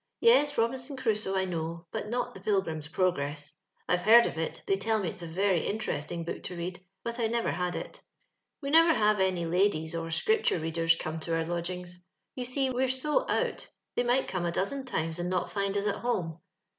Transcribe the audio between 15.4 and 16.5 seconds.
find us at home.